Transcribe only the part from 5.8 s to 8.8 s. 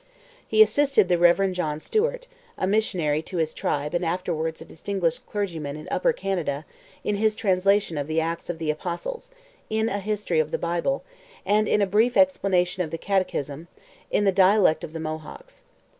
Upper Canada, in his translation of the Acts of the